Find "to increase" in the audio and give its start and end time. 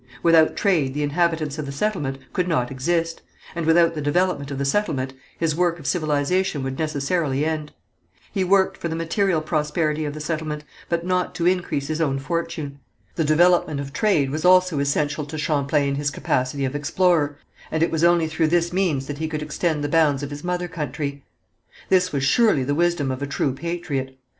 11.35-11.85